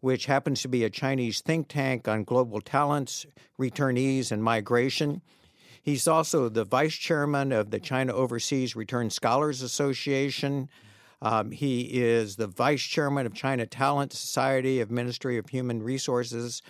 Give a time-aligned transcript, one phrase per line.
[0.00, 3.26] which happens to be a Chinese think tank on global talents,
[3.58, 5.22] returnees, and migration.
[5.82, 10.68] He's also the vice chairman of the China Overseas Return Scholars Association.
[11.22, 16.62] Um, he is the vice chairman of China Talent Society of Ministry of Human Resources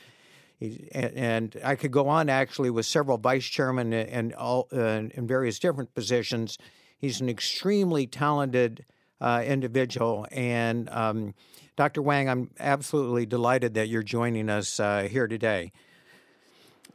[0.93, 5.59] and I could go on actually with several vice chairmen and all uh, in various
[5.59, 6.59] different positions.
[6.99, 8.85] He's an extremely talented
[9.20, 11.34] uh, individual, and um,
[11.77, 12.02] Dr.
[12.02, 15.73] Wang, I'm absolutely delighted that you're joining us uh, here today.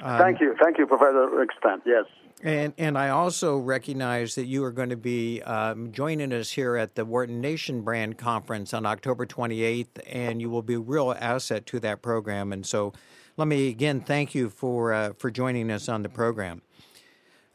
[0.01, 1.81] Um, thank you, thank you, Professor Reibstein.
[1.85, 2.05] Yes.
[2.43, 6.75] And and I also recognize that you are going to be um, joining us here
[6.75, 11.15] at the Wharton Nation Brand Conference on October 28th, and you will be a real
[11.19, 12.51] asset to that program.
[12.51, 12.93] And so,
[13.37, 16.61] let me again thank you for uh, for joining us on the program.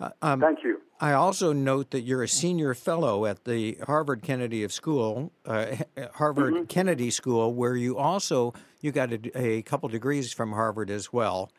[0.00, 0.80] Uh, um, thank you.
[1.02, 5.76] I also note that you're a senior fellow at the Harvard Kennedy of School, uh,
[6.14, 6.64] Harvard mm-hmm.
[6.64, 11.50] Kennedy School, where you also you got a, a couple degrees from Harvard as well.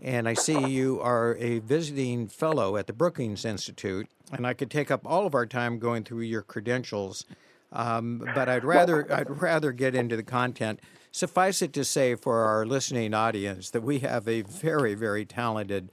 [0.00, 4.08] And I see you are a visiting fellow at the Brookings Institute.
[4.32, 7.24] And I could take up all of our time going through your credentials,
[7.72, 10.78] um, but I'd rather I'd rather get into the content.
[11.10, 15.90] Suffice it to say for our listening audience that we have a very, very talented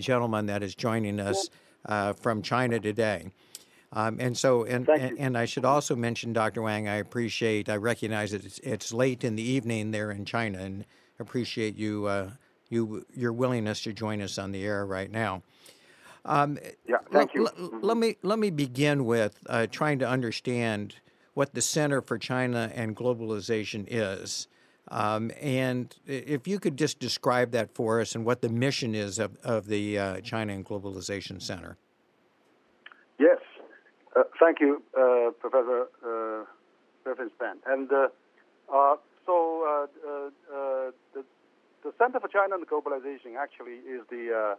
[0.00, 1.50] gentleman that is joining us
[1.86, 3.30] uh, from China today.
[3.92, 6.60] Um, and so, and, and, and, I should also mention, Dr.
[6.60, 10.58] Wang, I appreciate, I recognize that it's, it's late in the evening there in China,
[10.58, 10.84] and
[11.20, 12.30] appreciate you, uh,
[12.68, 15.42] you, your willingness to join us on the air right now.
[16.24, 17.72] Um, yeah, thank l- you.
[17.72, 20.96] L- let me let me begin with uh, trying to understand
[21.34, 24.48] what the Center for China and Globalization is.
[24.88, 29.18] Um, and if you could just describe that for us and what the mission is
[29.18, 31.76] of, of the uh, China and Globalization Center.
[33.18, 33.38] Yes.
[34.14, 36.44] Uh, thank you, uh, Professor uh.
[37.66, 38.08] And uh,
[38.72, 39.88] uh, so
[41.14, 41.24] the,
[41.82, 44.56] the Center for China and Globalization actually is the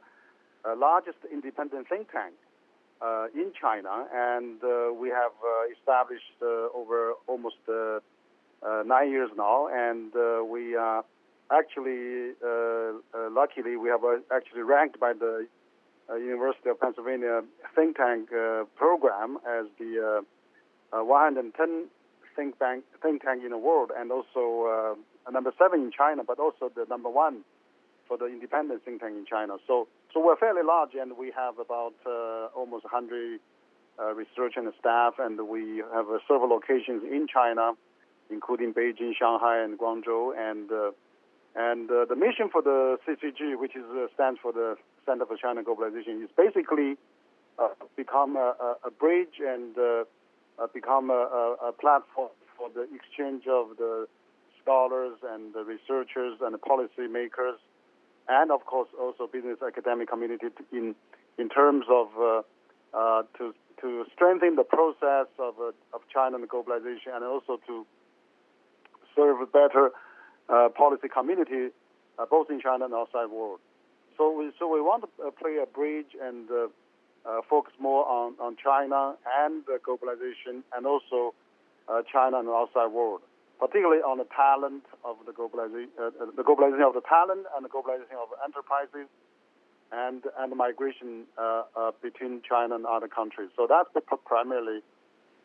[0.78, 2.34] largest independent think tank
[3.02, 7.58] uh, in China, and uh, we have uh, established over almost
[8.64, 11.04] Uh, nine years now, and uh, we are
[11.52, 12.34] actually,
[13.32, 14.02] luckily, we have
[14.32, 15.48] actually ranked by the
[16.10, 17.42] University of Pennsylvania
[17.76, 18.30] think tank
[18.76, 20.24] program as the
[20.92, 21.86] 110
[22.36, 24.98] think tank think tank in the world, and also
[25.32, 27.44] number seven in China, but also the number one
[28.08, 29.58] for the independent think tank in China.
[29.68, 33.40] So, so we're fairly large, and we have about uh, almost 100
[34.00, 37.74] uh, research and staff, and we have uh, several locations in China,
[38.30, 40.34] including Beijing, Shanghai, and Guangzhou.
[40.38, 40.92] And uh,
[41.56, 45.38] and uh, the mission for the CCG, which is uh, stands for the Center for
[45.38, 46.98] China Globalization, is basically
[47.96, 49.76] become a, a, bridge and
[50.72, 54.08] become a, a, platform for the exchange of the
[54.62, 57.58] scholars and the researchers and the policy makers
[58.28, 60.96] and of course also business academic community in
[61.38, 62.42] in terms of uh,
[62.94, 67.86] uh, to to strengthen the process of uh, of China and globalization, and also to
[69.18, 69.92] serve a better
[70.48, 71.70] uh, policy community
[72.18, 73.60] uh, both in China and outside world.
[74.18, 76.48] So we so we want to uh, play a bridge and
[77.50, 81.34] focus more on on China and globalization, and also
[82.12, 83.22] China and outside world
[83.60, 87.66] particularly on the talent of the globalization, uh, uh, the globalization of the talent and
[87.66, 89.10] the globalization of enterprises,
[89.92, 93.50] and and migration uh, uh, between China and other countries.
[93.56, 94.82] So that's the primarily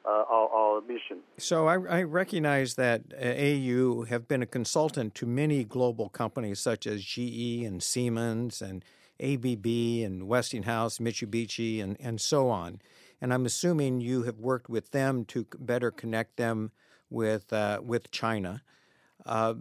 [0.05, 1.19] uh, our, our, mission.
[1.39, 6.61] So I, I recognize that uh, AU have been a consultant to many global companies
[6.61, 8.85] such as GE and Siemens and
[9.21, 9.67] ABB
[10.05, 12.81] and Westinghouse, Mitsubishi, and, and so on.
[13.21, 16.73] And I'm assuming you have worked with them to better connect them
[17.09, 18.63] with uh, with China.
[19.25, 19.55] Uh,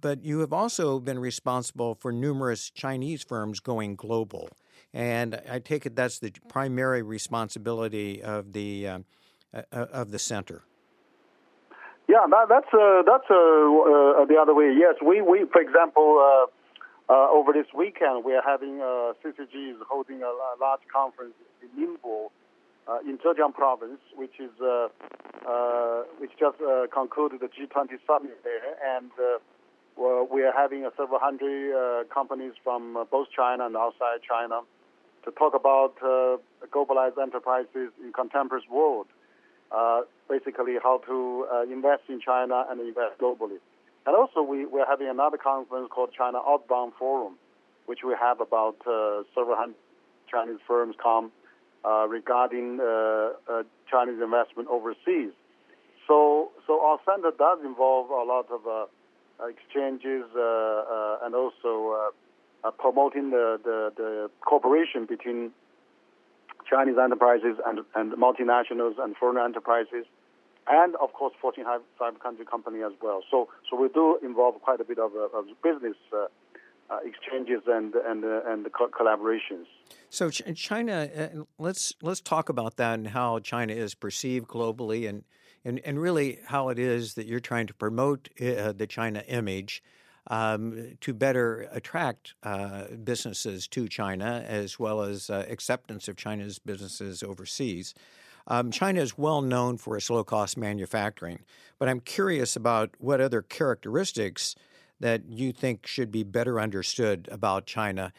[0.00, 4.48] but you have also been responsible for numerous Chinese firms going global,
[4.94, 8.86] and I take it that's the primary responsibility of the
[9.54, 10.62] uh, uh of the center.
[12.08, 14.74] Yeah, that, that's uh, that's uh, the other way.
[14.76, 16.48] Yes, we, we for example.
[17.08, 18.80] over this weekend, we are having
[19.20, 22.30] CCG is holding a large conference in Ningbo,
[22.88, 24.88] uh, in Zhejiang province, which is uh,
[25.46, 26.58] uh, which just
[26.92, 29.10] concluded the G20 summit there, and
[29.96, 34.60] we are having several hundred uh, companies from uh, both China and outside China
[35.24, 36.38] to talk about uh,
[36.74, 39.06] globalized enterprises in contemporary world.
[39.72, 43.56] Uh, basically, how to uh, invest in China and invest globally.
[44.04, 47.34] And also, we, we're having another conference called China Outbound Forum,
[47.86, 49.76] which we have about uh, several hundred
[50.30, 51.32] Chinese firms come
[51.84, 55.32] uh, regarding uh, uh, Chinese investment overseas.
[56.06, 58.88] So, so our center does involve a lot of
[59.40, 60.24] exchanges
[61.22, 62.12] and also
[62.78, 65.52] promoting the, the, the, cooperation between
[66.72, 70.06] Chinese enterprises and, and multinationals and foreign enterprises,
[70.68, 71.64] and of course Fortune
[71.98, 73.22] 500 company as well.
[73.30, 76.26] So, so we do involve quite a bit of, uh, of business uh,
[76.90, 79.66] uh, exchanges and and uh, and collaborations.
[80.10, 85.24] So China, uh, let's let's talk about that and how China is perceived globally, and
[85.64, 89.82] and and really how it is that you're trying to promote the China image
[90.28, 96.58] um, to better attract uh, businesses to China as well as uh, acceptance of China's
[96.58, 97.94] businesses overseas.
[98.46, 101.40] Um, China is well known for its low cost manufacturing,
[101.78, 104.54] but I'm curious about what other characteristics
[105.00, 108.12] that you think should be better understood about China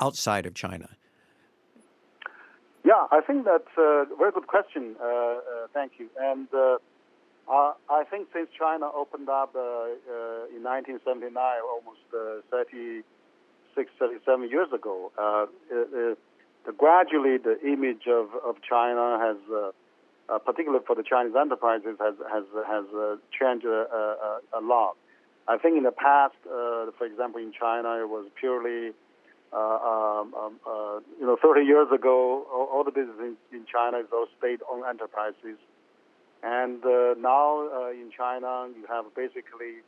[0.00, 0.88] outside of China.
[2.84, 4.96] Yeah, I think that's a very good question.
[5.00, 5.38] Uh, uh
[5.72, 6.08] thank you.
[6.20, 6.48] And
[7.48, 13.90] uh, uh, I think since China opened up uh, uh, in 1979, almost uh, 36,
[13.98, 15.46] 37 years ago, uh, uh,
[16.64, 19.36] the, gradually the image of, of China has,
[20.44, 24.96] particularly for the Chinese enterprises, has has has changed a, a, a, lot.
[25.46, 28.92] I think in the past, uh, for example, in China, it was purely
[29.52, 33.98] uh, um, um, you know, 30 years ago, all, all the business in, in China
[33.98, 35.60] is all state-owned enterprises
[36.44, 39.80] and uh, now uh, in China, you have basically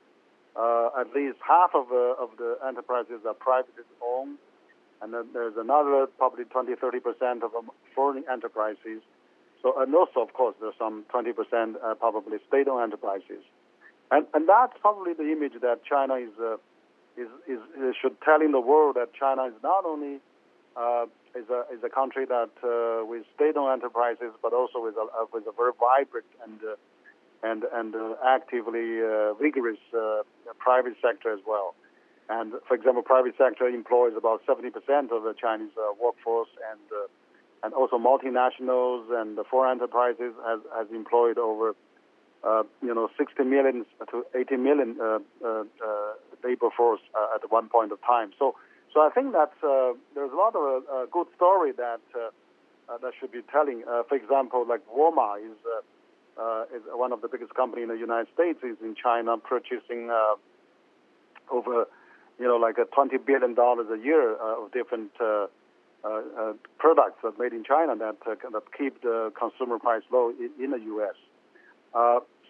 [0.56, 4.38] uh, at least half of, of the enterprises are privately owned,
[5.02, 7.52] and then there's another probably 20, 30 percent of
[7.94, 9.04] foreign enterprises.
[9.62, 13.44] So, and also, of course, there's some 20 percent probably state-owned enterprises,
[14.10, 16.56] and and that's probably the image that China is uh,
[17.16, 20.20] is, is, is should telling the world that China is not only
[20.76, 21.06] uh,
[21.36, 25.26] is a is a country that uh, with state-owned enterprises, but also with a uh,
[25.32, 26.76] with a very vibrant and uh,
[27.42, 29.78] and and uh, actively uh, vigorous
[30.58, 31.74] private sector as well.
[32.28, 34.74] And for example, private sector employs about 70%
[35.12, 35.70] of the Chinese
[36.02, 36.80] workforce, and
[37.62, 41.74] and also multinationals and the foreign enterprises has has employed over
[42.82, 44.96] you know 60 million to 80 million
[46.42, 47.00] labor force
[47.34, 48.32] at one point of time.
[48.38, 48.56] So
[48.92, 52.30] so I think that uh, there's a lot of uh, good story that uh,
[52.88, 53.82] uh, that should be telling.
[54.08, 55.58] For example, like Walmart is
[56.74, 60.10] is one of the biggest company in the United States is in China, purchasing
[61.50, 61.86] over
[62.38, 65.46] you know like a 20 billion dollars a year of different uh,
[66.04, 70.50] uh, products that made in China that uh, that keep the consumer price low in,
[70.62, 71.16] in the U.S.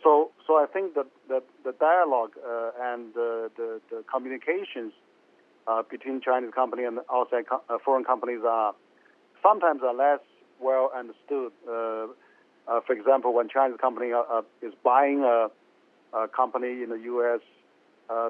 [0.05, 2.32] So so I think that that the dialogue
[2.79, 4.93] and the the communications
[5.67, 8.75] uh, between Chinese company and outside co- uh, foreign companies are
[9.43, 10.21] sometimes are less
[10.61, 11.53] well understood.
[11.69, 12.07] Uh,
[12.69, 15.49] uh for example, when Chinese company uh, uh, is buying a,
[16.17, 17.41] a, company in the U.S.,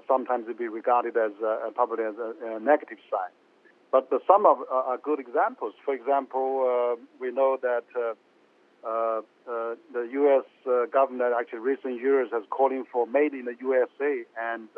[0.08, 1.32] sometimes it be regarded as
[1.74, 3.32] probably as a, a, negative sign.
[3.92, 5.74] But the, some of are good examples.
[5.84, 7.84] For example, we know that.
[7.96, 10.44] Uh, uh, the U.S.
[10.64, 14.68] Uh, government actually recent years has calling for made in the USA and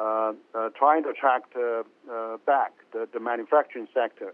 [0.00, 4.32] Uh, uh, trying to attract uh, uh, back the, the, manufacturing sector.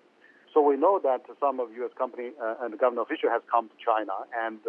[0.54, 1.90] So we know that some of U.S.
[1.98, 2.30] company
[2.62, 4.60] and government official has come to China, and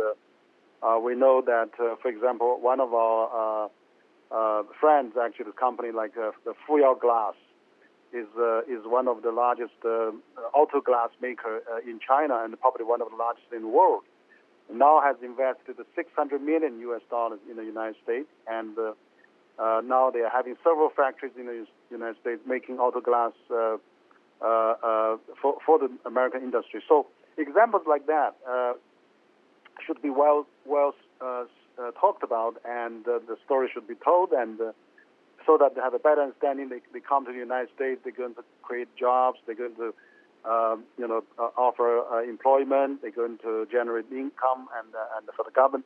[1.03, 1.69] we know that,
[2.01, 3.69] for example, one of our
[4.79, 7.35] friends, actually, the company like the Fuyao Glass,
[8.11, 10.11] is uh, is one of the largest uh,
[10.55, 14.03] auto glass maker uh, in China and probably one of the largest in the world.
[14.73, 17.01] Now has invested 600 million U.S.
[17.09, 18.75] dollars in the United States, and
[19.59, 23.77] uh, now they are having several factories in the United States making auto glass uh,
[24.39, 26.81] uh, uh, for, for the American industry.
[26.87, 27.07] So
[27.39, 28.73] examples like that uh,
[29.85, 31.45] should be well well uh,
[31.99, 34.59] talked about, and the story should be told, and
[35.45, 36.69] so that they have a better understanding.
[36.69, 38.01] They, they come to the United States.
[38.03, 39.39] They're going to create jobs.
[39.45, 39.93] They're going to
[40.45, 41.23] um, you know,
[41.57, 43.01] offer employment.
[43.01, 45.85] They're going to generate income, and and for the government.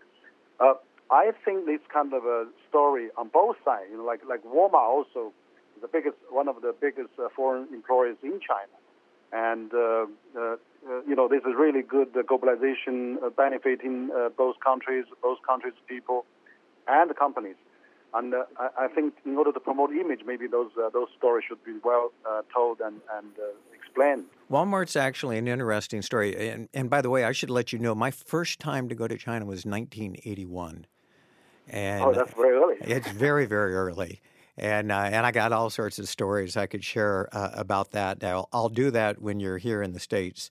[1.12, 4.90] I think this kind of a story on both sides, you know, like like Walmart
[4.90, 5.34] also
[5.82, 8.76] the biggest, one of the biggest uh, foreign employers in China,
[9.34, 10.06] and uh,
[10.40, 10.56] uh,
[11.08, 16.26] you know this is really good globalization benefiting both countries, both countries' people,
[16.88, 17.58] and the companies.
[18.14, 21.46] and uh, I, I, think in order to promote image, maybe those uh, those stories
[21.48, 24.26] should be well uh, told and and uh, explained.
[24.50, 27.96] Walmart's actually an interesting story, and, and by the way, I should let you know
[27.96, 30.86] my first time to go to China was 1981.
[31.68, 32.76] And oh, that's very early.
[32.82, 34.22] It's very very early.
[34.58, 38.24] And, uh, and I got all sorts of stories I could share uh, about that.
[38.24, 40.50] I'll, I'll, do that when you're here in the States.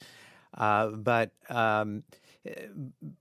[0.57, 2.02] but um,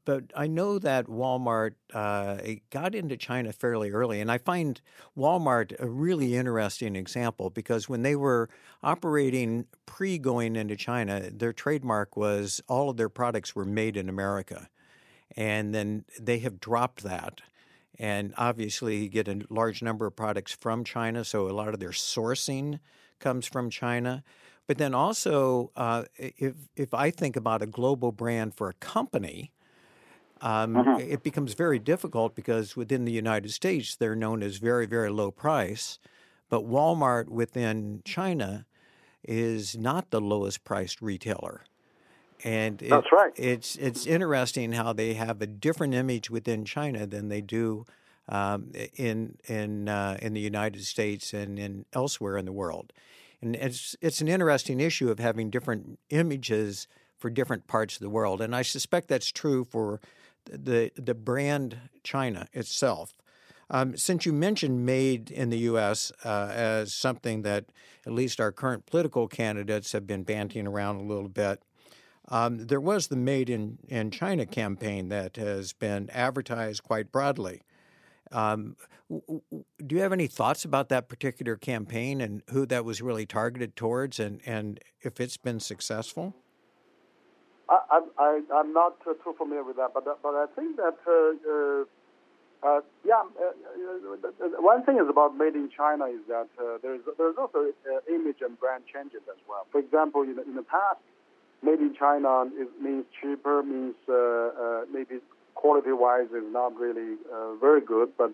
[0.05, 2.38] but I know that Walmart uh,
[2.69, 4.79] got into China fairly early, and I find
[5.17, 8.50] Walmart a really interesting example because when they were
[8.81, 14.08] operating pre going into China, their trademark was all of their products were made in
[14.08, 14.69] America,
[15.36, 17.41] and then they have dropped that.
[18.00, 21.82] And obviously, you get a large number of products from China, so a lot of
[21.82, 22.79] their sourcing
[23.20, 24.24] comes from China.
[24.68, 29.51] But then also, uh, if if I think about a global brand for a company,
[30.41, 30.98] um, uh-huh.
[31.00, 35.32] it becomes very difficult because within the United States they're known as very very low
[35.32, 36.00] price,
[36.50, 38.65] but Walmart within China
[39.24, 41.63] is not the lowest priced retailer.
[42.43, 43.31] And it, that's right.
[43.36, 47.86] It's it's interesting how they have a different image within China than they do
[48.29, 52.93] um, in in uh, in the United States and in elsewhere in the world.
[53.41, 58.10] And it's it's an interesting issue of having different images for different parts of the
[58.10, 60.00] world, and I suspect that's true for
[60.46, 63.15] the the brand China itself.
[63.72, 66.12] Um, since you mentioned made in the U.S.
[66.25, 67.65] Uh, as something that
[68.05, 71.62] at least our current political candidates have been banting around a little bit,
[72.29, 77.63] um, there was the Made in, in China campaign that has been advertised quite broadly.
[78.31, 78.75] Um,
[79.09, 83.75] do you have any thoughts about that particular campaign and who that was really targeted
[83.75, 86.36] towards, and, and if it's been successful?
[87.69, 92.67] I, I, I'm not too familiar with that, but but I think that uh, uh,
[92.67, 96.48] uh yeah, uh, one thing is about made in China is that
[96.81, 97.71] there's there's also
[98.07, 99.67] image and brand changes as well.
[99.71, 101.00] For example, in in the past,
[101.62, 105.20] made in China is, means cheaper, means uh, uh, maybe
[105.56, 108.34] quality wise is not really uh, very good, but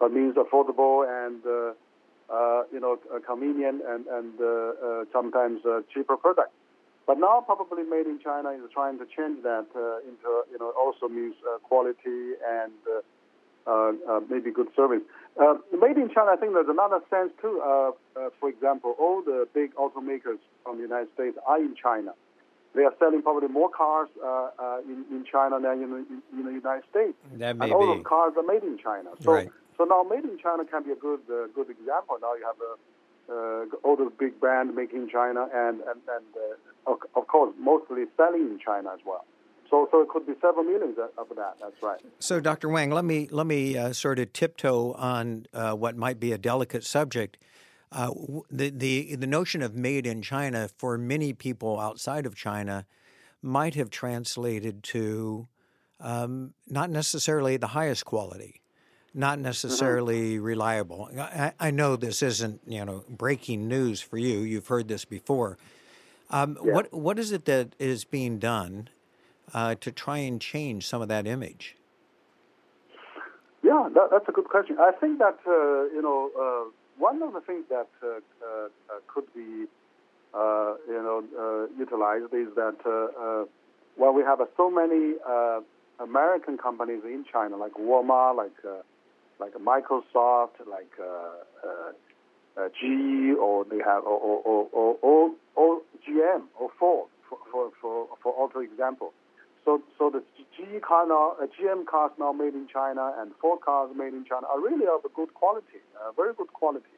[0.00, 5.60] but means affordable and uh, uh, you know convenient and and uh, sometimes
[5.92, 6.52] cheaper product.
[7.06, 9.66] But now probably made in China is trying to change that
[10.08, 12.72] into you know also means quality and
[14.30, 15.02] maybe good service.
[15.72, 17.60] made in China, I think there's another sense too.
[18.40, 22.12] for example, all the big automakers from the United States are in China
[22.74, 26.44] they are selling probably more cars uh, uh, in, in China than in, in, in,
[26.44, 27.14] the United States.
[27.34, 29.10] That may and all those cars are made in China.
[29.22, 29.48] So right.
[29.78, 32.18] So now made in China can be a good uh, good example.
[32.20, 32.74] Now you have a
[33.30, 37.54] uh, all the big brand making in China, and and, and uh, of, of, course
[37.58, 39.24] mostly selling in China as well.
[39.70, 41.56] So so it could be several millions of that.
[41.60, 42.00] That's right.
[42.18, 42.68] So Dr.
[42.68, 46.38] Wang, let me let me uh, sort of tiptoe on uh, what might be a
[46.38, 47.38] delicate subject.
[47.90, 48.10] Uh,
[48.50, 52.86] the the the notion of made in China for many people outside of China
[53.40, 55.48] might have translated to
[56.00, 58.60] um, not necessarily the highest quality
[59.14, 59.44] not mm-hmm.
[59.44, 60.44] necessarily mm-hmm.
[60.44, 61.10] reliable.
[61.18, 64.38] I, I, know this isn't you know breaking news for you.
[64.38, 65.58] You've heard this before.
[66.30, 66.72] Um, yeah.
[66.72, 68.88] What what is it that is being done
[69.52, 71.76] uh, to try and change some of that image?
[73.62, 74.76] Yeah, that, that's a good question.
[74.78, 78.68] I think that uh, you know uh, one of the things that uh, uh,
[79.06, 79.66] could be
[80.34, 83.46] uh, you know utilized is that
[83.96, 85.14] while we have so many
[86.00, 88.52] American companies in China, like Walmart, like
[89.40, 91.92] like Microsoft, like uh, uh,
[92.60, 97.70] uh GE, or they have or or, or, or, or GM or Ford for for
[97.80, 99.12] for, for auto example.
[99.68, 100.24] So so the
[100.56, 104.24] GE car now, uh, GM cars now made in China and Ford cars made in
[104.24, 106.96] China are really of a good quality, uh, very good quality.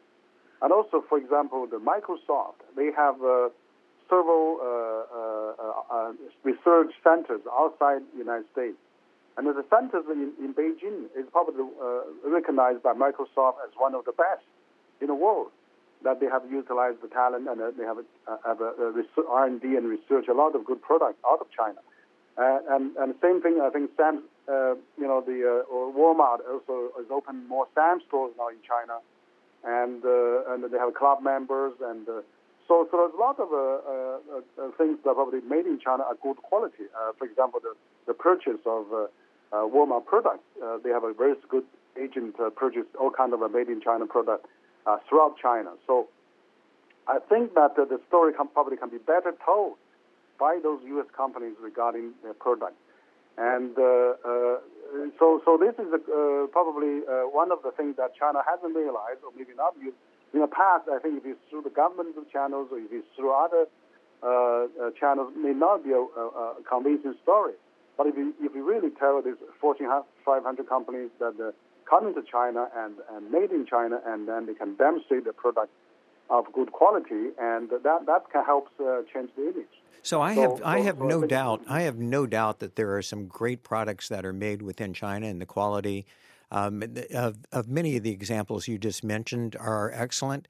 [0.62, 3.48] And also, for example, the Microsoft, they have uh,
[4.08, 4.62] several
[6.44, 8.78] research centers outside the United States
[9.36, 14.04] and the centers in, in Beijing is probably uh, recognized by Microsoft as one of
[14.04, 14.46] the best
[15.00, 15.48] in the world.
[16.04, 19.64] That they have utilized the talent and uh, they have, uh, have a, a R&D
[19.64, 21.80] and research a lot of good products out of China.
[22.38, 26.90] Uh, and and same thing, I think Sam, uh, you know, the uh, Walmart also
[26.96, 29.00] has opened more Sam stores now in China,
[29.64, 32.08] and uh, and they have club members and.
[32.08, 32.22] uh,
[32.70, 36.02] So, so there's a lot of uh, uh, things that are probably made in China
[36.10, 36.86] are good quality.
[36.94, 37.74] Uh, for example, the,
[38.06, 38.98] the purchase of uh,
[39.50, 40.46] uh, Walmart products.
[40.54, 41.66] Uh, they have a very good
[41.98, 44.46] agent uh, purchase all kind of a made in China product
[45.08, 45.70] throughout China.
[45.88, 45.94] So
[47.08, 49.74] I think that the story can, probably can be better told
[50.40, 51.06] by those U.S.
[51.14, 52.74] companies regarding their product.
[53.36, 54.56] And uh, uh,
[55.20, 59.30] so, so this is uh, probably one of the things that China hasn't realized, or
[59.36, 59.76] maybe not.
[60.32, 63.32] In the past, I think if it's through the government channels or if it's through
[63.32, 63.68] other
[64.98, 66.24] channels, may not be a, a,
[66.58, 67.54] a, convincing story.
[67.96, 69.88] But if you, if you really tell these Fortune
[70.24, 71.52] 500 companies that uh,
[71.88, 75.72] come into China and, and made in China, and then they can demonstrate the product
[76.30, 79.74] of good quality, and that that can help uh, change the image.
[80.02, 82.96] So I have so, I have so no doubt I have no doubt that there
[82.96, 86.06] are some great products that are made within China, and the quality
[86.50, 86.82] um,
[87.12, 90.48] of of many of the examples you just mentioned are excellent.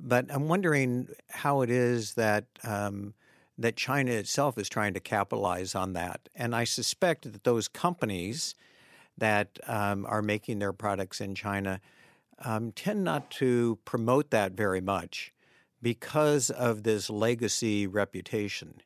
[0.00, 2.46] But I'm wondering how it is that.
[2.64, 3.14] Um,
[3.56, 6.28] that China itself is trying to capitalize on that.
[6.34, 8.56] And I suspect that those companies
[9.16, 11.80] that um, are making their products in China
[12.44, 15.32] um, tend not to promote that very much
[15.82, 18.80] because of this legacy reputation.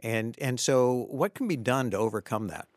[0.00, 2.68] And, and so, what can be done to overcome that?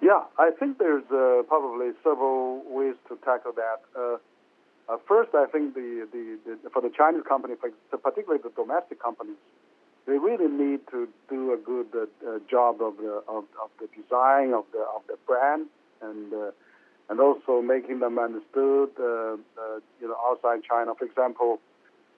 [0.00, 3.82] Yeah, I think there's uh, probably several ways to tackle that.
[3.98, 4.16] Uh,
[4.88, 7.54] uh, first, I think the, the, the, for the Chinese company,
[7.90, 9.36] particularly the domestic companies,
[10.06, 14.54] they really need to do a good uh, job of the of, of, the design
[14.54, 15.66] of the of the brand
[16.00, 16.50] and uh,
[17.08, 20.92] and also making them understood, uh, uh, you know, outside China.
[20.98, 21.58] For example,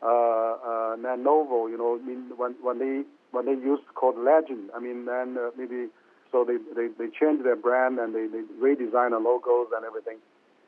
[0.02, 4.80] uh, Lenovo, you know, I mean, when when they when they used called Legend, I
[4.80, 5.88] mean, then maybe
[6.32, 10.18] so they, they they changed their brand and they they redesign the logos and everything.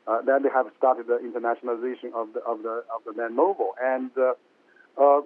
[0.05, 4.11] Uh, then they have started the internationalization of the of the of the Lenovo, and
[4.17, 4.33] uh,
[5.01, 5.21] uh,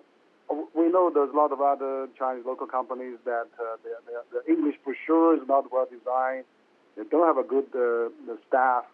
[0.73, 3.77] we know there's a lot of other Chinese local companies that uh,
[4.31, 6.45] the English brochure is not well designed
[6.97, 8.09] they don't have a good uh,
[8.47, 8.85] staff.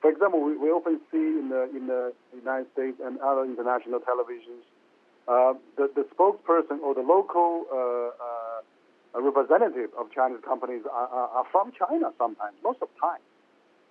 [0.00, 4.00] For example, we, we often see in the in the United States and other international
[4.00, 4.66] televisions,
[5.28, 8.10] uh, the, the spokesperson or the local uh,
[9.16, 13.22] uh, representative of Chinese companies are, are, are, from China sometimes, most of the time.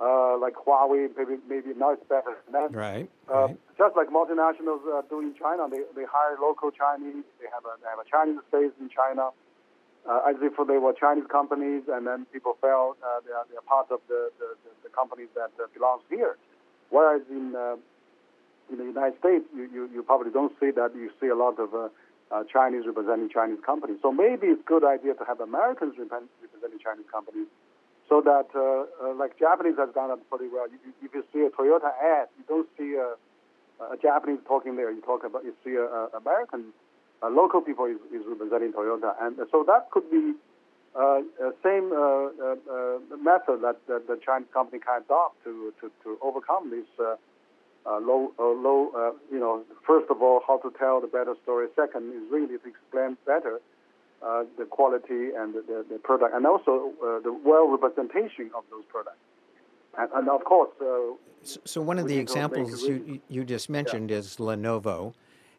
[0.01, 2.75] Uh, like Huawei, maybe maybe now it's better than that.
[2.75, 3.07] Right.
[3.31, 3.57] Uh, right.
[3.77, 7.23] Just like multinationals do in China, they, they hire local Chinese.
[7.39, 9.29] They have a they have a Chinese space in China
[10.09, 13.57] uh, as if they were Chinese companies, and then people felt uh, they, are, they
[13.57, 16.37] are part of the, the, the companies that uh, belongs here.
[16.89, 17.77] Whereas in uh,
[18.71, 20.95] in the United States, you, you, you, probably don't see that.
[20.95, 21.89] You see a lot of uh,
[22.31, 23.97] uh, Chinese representing Chinese companies.
[24.01, 27.47] So maybe it's a good idea to have Americans representing Chinese companies,
[28.07, 28.47] so that
[29.19, 30.65] like Japanese has done it pretty well.
[30.65, 33.13] if you see a Toyota ad, you don't see a,
[33.83, 34.89] a Japanese talking there.
[34.89, 36.73] You talk about you see a, a American
[37.23, 40.33] uh, local people is, is, representing Toyota, and so that could be
[40.93, 41.21] uh,
[41.63, 46.17] same uh, uh, uh, method that, that, the Chinese company can adopt to to, to
[46.21, 46.85] overcome this
[47.85, 49.15] low low.
[49.31, 51.67] you know, first of all, how to tell the better story.
[51.75, 53.61] Second is really to explain better.
[54.21, 56.91] the quality and the, the, product, and also
[57.23, 59.23] the well representation of those products.
[59.97, 60.69] And, and of course,
[61.43, 64.17] so, so, one of the examples you, you just mentioned yeah.
[64.17, 65.13] is Lenovo.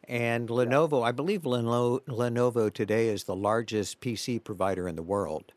[0.08, 1.04] And Lenovo.
[1.04, 5.52] I believe Lenovo, Lenovo today is the largest PC provider in the world,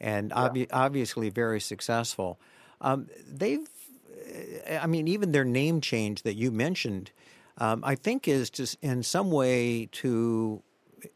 [0.00, 0.48] and yeah.
[0.48, 2.38] obvi- obviously very successful.
[2.80, 3.68] Um, they've,
[4.80, 7.10] I mean, even their name change that you mentioned,
[7.58, 10.62] um, I think is just in some way to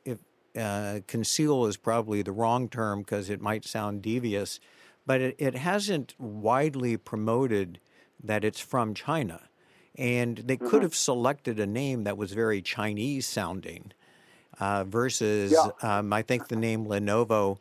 [0.05, 0.19] if,
[0.57, 4.61] uh, conceal is probably the wrong term because it might sound devious,
[5.07, 7.81] but it, it hasn't widely promoted
[8.23, 9.41] that it's from China.
[9.97, 10.69] And they mm-hmm.
[10.69, 13.93] could have selected a name that was very Chinese sounding
[14.59, 15.99] uh, versus, yeah.
[15.99, 17.59] um, I think the name Lenovo.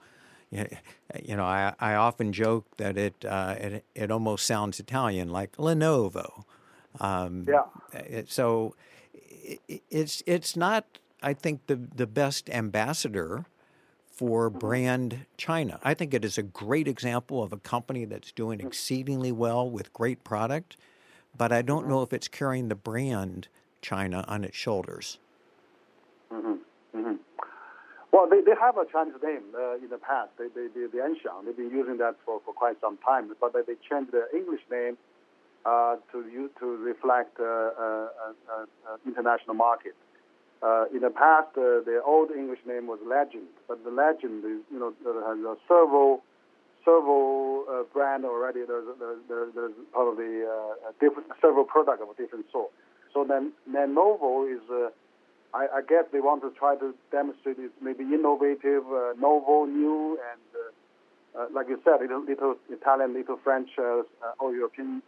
[0.52, 5.56] You know, I, I often joke that it, uh, it it almost sounds Italian, like
[5.56, 6.44] Lenovo.
[7.00, 7.64] Um, yeah.
[7.94, 8.76] It, so
[9.14, 13.46] it, it's it's not, I think, the the best ambassador
[14.06, 14.60] for mm-hmm.
[14.60, 15.80] brand China.
[15.84, 18.68] I think it is a great example of a company that's doing mm.
[18.68, 20.76] exceedingly well with great product
[21.38, 23.48] but I don't know if it's carrying the brand
[23.82, 25.18] China on its shoulders.
[26.32, 26.98] Mm-hmm.
[26.98, 27.16] Mm-hmm.
[28.12, 30.32] Well, they, they have a Chinese name uh, in the past.
[30.38, 31.46] They, they, they, the Anshang.
[31.46, 34.62] They've been using that for, for quite some time, but they, they changed the English
[34.70, 34.98] name
[35.66, 39.94] uh, to to reflect uh, uh, uh, uh international market.
[40.94, 44.94] in the past, the old English name was Legend, but the Legend is, you know,
[45.06, 46.24] has several
[46.86, 48.62] several uh, brand already.
[48.68, 48.86] There's
[49.28, 52.72] there's, there's probably uh, different several products of a different sort.
[53.14, 54.90] So then Lenovo is, uh,
[55.54, 60.18] I, I, guess they want to try to demonstrate it's maybe innovative, uh, novel, new,
[60.32, 65.02] and uh, uh, like you said, little, little Italian, little French, or European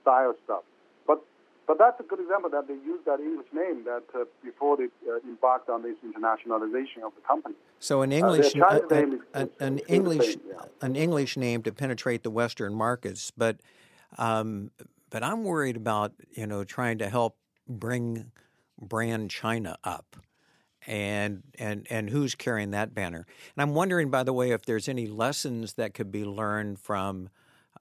[0.00, 0.62] style stuff.
[1.66, 4.88] But that's a good example that they used that English name that uh, before they
[5.08, 7.54] uh, embarked on this internationalization of the company.
[7.78, 10.64] So an English, uh, an, an, an English, yeah.
[10.82, 13.60] an English name to penetrate the Western markets, but
[14.18, 14.70] um,
[15.08, 18.30] but I'm worried about you know trying to help bring
[18.78, 20.16] brand China up
[20.86, 23.26] and and and who's carrying that banner.
[23.56, 27.30] And I'm wondering, by the way, if there's any lessons that could be learned from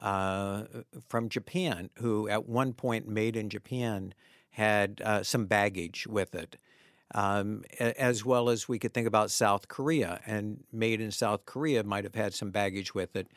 [0.03, 0.63] uh,
[1.07, 4.13] from Japan, who at one point made in Japan
[4.51, 6.57] had uh, some baggage with it.
[7.15, 11.83] Um, as well as we could think about South Korea, and made in South Korea
[11.83, 13.27] might have had some baggage with it.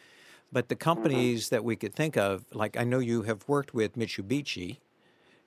[0.50, 0.82] But the mm-hmm.
[0.82, 1.56] companies mm-hmm.
[1.56, 4.78] that we could think of, like I know you have worked with Mitsubishi,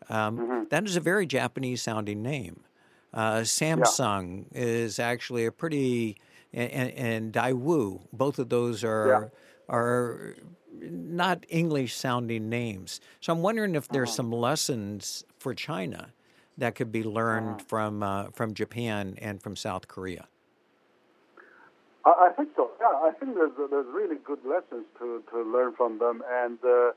[0.10, 0.64] um, mm-hmm.
[0.70, 2.62] that is a very Japanese sounding name.
[3.12, 4.62] Uh, Samsung yeah.
[4.62, 6.18] is actually a pretty,
[6.54, 9.76] and, and Daewoo, both of those are yeah.
[9.76, 10.36] are
[10.72, 13.02] not English sounding names.
[13.22, 14.16] So I'm wondering if there's uh-huh.
[14.16, 16.14] some lessons for China
[16.58, 17.66] that could be learned uh-huh.
[17.68, 20.28] from uh, from Japan and from South Korea.
[22.06, 22.72] I think so.
[22.80, 26.92] Yeah, I think there's there's really good lessons to, to learn from them, and uh,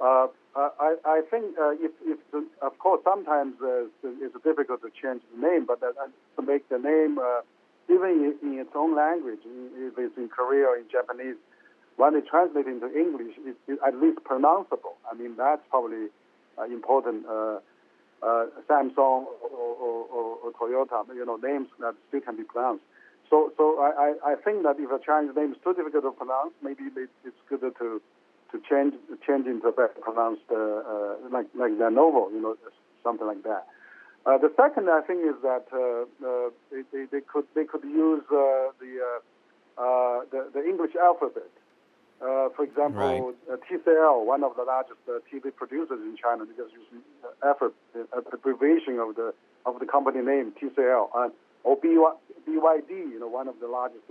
[0.00, 4.90] uh, I, I think uh, if, if the, of course sometimes uh, it's difficult to
[4.90, 7.40] change the name, but to make the name uh,
[7.88, 11.36] even in, in, its own language, if it's in Korea or in Japanese,
[11.96, 14.96] when they translate into English, it's, at least pronounceable.
[15.10, 16.08] I mean that's probably
[16.58, 17.26] uh, important.
[17.26, 17.58] Uh,
[18.70, 22.82] Samsung or, or, or, or, Toyota, you know, names that still can be pronounced.
[23.28, 26.52] So, so I, I think that if a Chinese name is too difficult to pronounce,
[26.62, 28.00] maybe it's good to
[28.54, 28.94] to change
[29.26, 32.56] change into a better pronounced uh, uh, like like Lenovo, you know,
[33.02, 33.66] something like that.
[34.26, 37.84] Uh, the second, I think, is that uh, uh, they, they, they, could they could
[37.84, 39.20] use uh, the,
[40.30, 41.50] the, the English alphabet.
[42.22, 43.22] Uh, for example, right.
[43.50, 47.02] Uh, TCL, one of the largest uh, TV producers in China, because using
[47.42, 47.74] effort
[48.32, 49.34] abbreviation of the
[49.66, 51.08] of the company name TCL,
[51.64, 54.04] or BYD, you know, one of the largest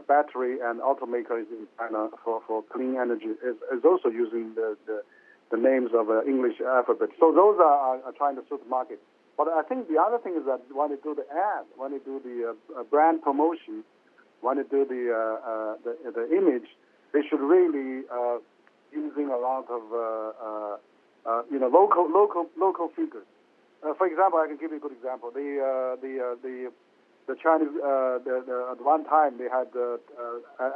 [0.00, 5.02] battery and automakers in China for, for clean energy is, is also using the, the,
[5.50, 7.10] the names of uh, English alphabet.
[7.20, 9.00] So those are, are, trying to suit the market.
[9.36, 11.98] But I think the other thing is that when they do the ad, when they
[11.98, 13.84] do the uh, brand promotion,
[14.52, 16.68] when they do the, uh, uh the, the image,
[17.12, 18.36] they should really uh,
[18.92, 23.24] using a lot of uh, you know local local local figures.
[23.96, 25.30] for example, I can give you a good example.
[25.30, 26.72] The the the
[27.28, 29.96] the Chinese, the, the, at one time, they had uh,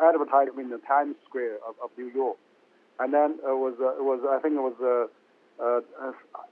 [0.08, 2.38] advertisement in the Times Square of, of New York,
[2.98, 5.80] and then it was it was I think it was uh,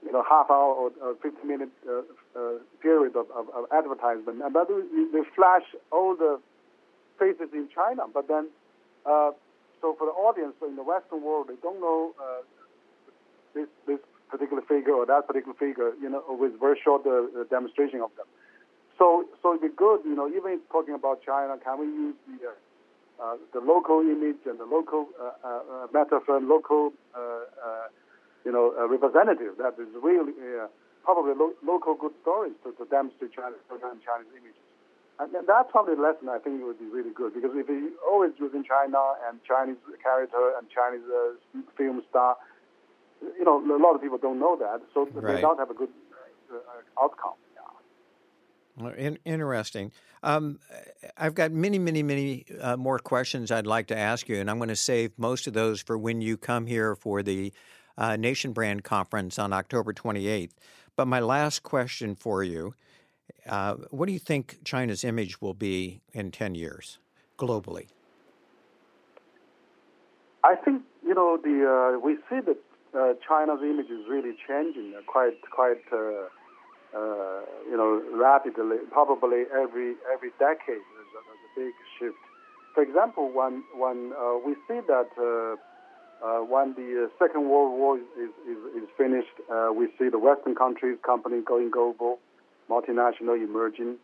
[0.05, 2.05] you know half hour or, or 50 minute uh,
[2.37, 6.37] uh, period of, of, of advertisement, and that they flash all the
[7.19, 8.49] faces in China, but then
[9.05, 9.31] uh,
[9.81, 12.41] so for the audience in the Western world, they don't know uh,
[13.53, 13.99] this this
[14.29, 18.25] particular figure or that particular figure, you know, with very short uh, demonstration of them.
[18.97, 22.47] So, so it'd be good, you know, even talking about China, can we use the
[22.47, 22.51] uh,
[23.15, 27.47] uh, the local image and the local uh, uh, uh metaphor, local, uh,
[28.43, 30.33] you know, representative that is really
[31.03, 34.64] probably lo- local good stories to, to demonstrate China and Chinese images.
[35.17, 37.93] And that's probably the lesson I think it would be really good because if you
[38.05, 41.07] always using China and Chinese character and Chinese
[41.77, 42.35] film star,
[43.21, 45.35] you know, a lot of people don't know that, so right.
[45.35, 45.89] they don't have a good
[47.01, 47.33] outcome.
[48.97, 49.93] In, interesting.
[50.21, 50.59] Um,
[51.17, 54.57] I've got many, many, many uh, more questions I'd like to ask you, and I'm
[54.57, 57.53] going to save most of those for when you come here for the
[57.97, 60.51] uh, Nation Brand Conference on October 28th.
[60.97, 62.75] But my last question for you
[63.47, 66.99] uh, what do you think China's image will be in 10 years
[67.37, 67.87] globally?
[70.43, 72.57] I think, you know, the uh, we see that
[72.97, 76.29] uh, China's image is really changing quite, quite uh,
[76.95, 82.17] uh, you know, rapidly, probably every every decade there's a, there's a big shift.
[82.73, 85.55] For example, when when uh, we see that uh,
[86.25, 90.55] uh, when the Second World War is, is, is finished, uh, we see the Western
[90.55, 92.19] countries, companies going global,
[92.69, 93.97] multinational emerging.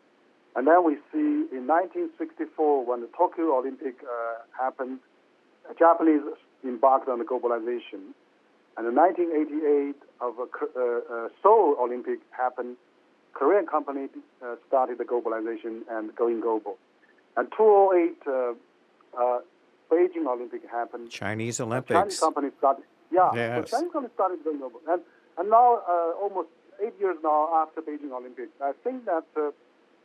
[0.55, 4.99] And then we see in 1964, when the Tokyo Olympic uh, happened,
[5.67, 6.21] the Japanese
[6.63, 8.13] embarked on the globalization.
[8.77, 12.77] And in 1988, of a uh, uh, Seoul Olympic happened,
[13.33, 14.07] Korean company
[14.41, 16.77] uh, started the globalization and going global.
[17.37, 19.39] And 2008, uh,
[19.91, 21.09] Beijing Olympic happened.
[21.09, 21.97] Chinese Olympics.
[21.97, 22.83] Chinese company started.
[23.11, 23.71] Yeah, yes.
[23.71, 24.81] Chinese company started going global.
[24.87, 25.01] And,
[25.37, 25.79] and now,
[26.21, 26.49] almost
[26.83, 29.25] eight years now after Beijing Olympics, I think that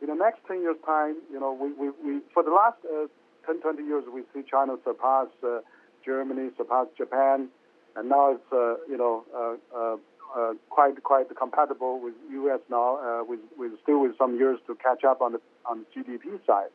[0.03, 3.07] in the next 10 years' time, you know, we, we, we for the last uh,
[3.47, 5.61] 10, 20 years, we see China surpass uh,
[6.05, 7.49] Germany, surpass Japan,
[7.97, 9.97] and now it's, uh, you know, uh, uh,
[10.37, 12.61] uh, quite quite compatible with U.S.
[12.71, 16.03] now, uh, with, with still with some years to catch up on the on the
[16.03, 16.71] GDP side.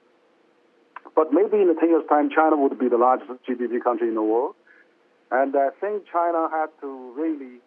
[1.16, 4.16] But maybe in the 10 years' time, China would be the largest GDP country in
[4.16, 4.56] the world.
[5.32, 7.60] And I think China had to really,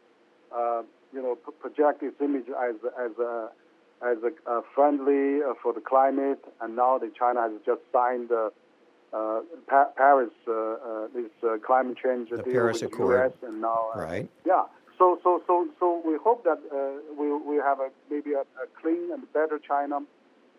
[0.54, 0.82] uh,
[1.14, 3.48] you know, p- project its image as as a
[4.02, 6.42] as a, friendly uh, for the climate.
[6.60, 8.50] And now that China has just signed uh,
[9.12, 13.08] uh, pa- Paris uh, uh, this uh, climate change The deal Paris with Accord.
[13.14, 13.32] the U.S.
[13.48, 14.28] and now Right.
[14.44, 14.64] yeah.
[14.98, 18.66] So so so so we hope that uh, we we have a maybe a, a
[18.80, 20.00] clean and better China,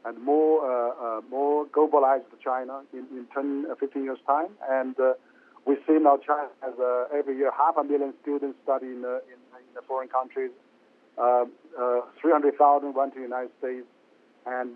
[0.05, 4.49] and more uh, uh, more globalized China in, in 10, uh, 15 years time.
[4.69, 5.13] And uh,
[5.65, 9.39] we see now China has uh, every year half a million students studying uh, in,
[9.43, 9.44] the
[9.81, 10.51] foreign countries.
[11.17, 11.45] Uh,
[11.79, 13.87] uh, 300,000 went to the United States,
[14.45, 14.75] and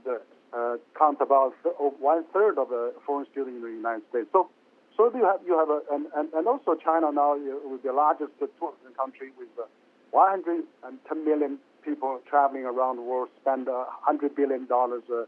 [0.54, 4.28] uh, count about oh, one third of the foreign students in the United States.
[4.32, 4.50] So,
[4.96, 8.32] so you have you have a and, and, and also China now with the largest
[8.40, 9.68] tourism country with uh,
[10.12, 15.26] 110 million people traveling around the world, spend uh, 100 billion dollars uh,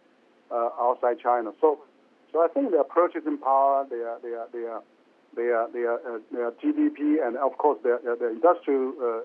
[0.51, 1.51] uh, outside China.
[1.61, 1.79] So,
[2.31, 4.79] so I think their purchasing power, their their their
[5.35, 9.21] their their, uh, their GDP, and of course their their, industrial uh,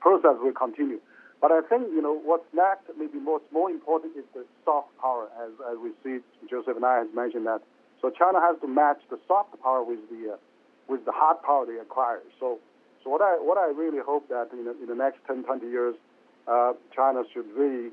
[0.00, 1.00] process will continue.
[1.40, 5.28] But I think you know what's next, maybe most more important, is the soft power,
[5.44, 6.20] as as we see.
[6.48, 7.60] Joseph Nye has mentioned that.
[8.00, 10.36] So China has to match the soft power with the uh,
[10.88, 12.20] with the hard power they acquire.
[12.40, 12.58] So
[13.02, 15.66] so what I what I really hope that in, the- in the next 10, 20
[15.68, 15.94] years,
[16.48, 17.90] uh, China should really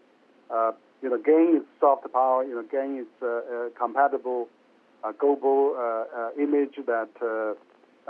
[0.50, 0.72] uh,
[1.02, 4.48] you know gain its soft power, you know gain its uh, uh, compatible
[5.04, 5.82] uh, global uh,
[6.18, 7.10] uh, image that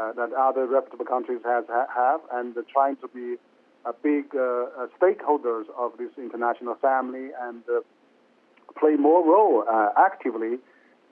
[0.02, 3.36] uh, uh, that other reputable countries has ha- have, and uh, trying to be
[3.86, 7.82] a big uh, uh, stakeholders of this international family and uh,
[8.80, 10.58] play more role uh, actively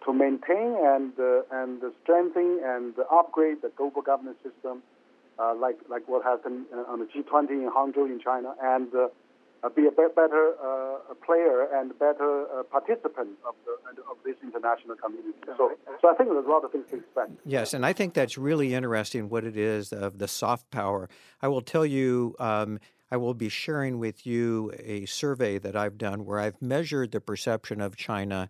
[0.06, 4.82] to maintain and uh, and strengthen and upgrade the global governance system,
[5.40, 8.88] uh, like like what happened uh, on the G20 in Hangzhou in China, and
[9.64, 14.36] uh, be a be- better uh, player and better uh, participant of the of this
[14.44, 15.38] international community.
[15.58, 17.32] So, so I think there's a lot of things to expect.
[17.46, 21.10] Yes, and I think that's really interesting what it is of the soft power.
[21.42, 22.80] I will tell you, um,
[23.12, 27.22] I will be sharing with you a survey that I've done where I've measured the
[27.22, 28.50] perception of China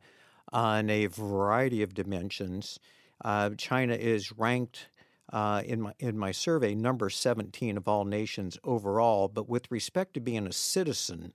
[0.51, 2.79] on a variety of dimensions.
[3.23, 4.87] Uh, China is ranked
[5.31, 10.13] uh, in my in my survey number 17 of all nations overall, but with respect
[10.15, 11.33] to being a citizen,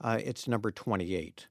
[0.00, 1.46] uh, it's number 28